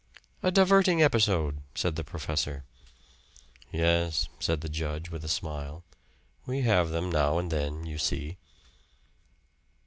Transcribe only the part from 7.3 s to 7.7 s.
and